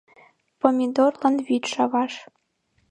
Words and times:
Помидорлан 0.59 1.35
вӱд 1.47 1.63
шаваш. 1.73 2.13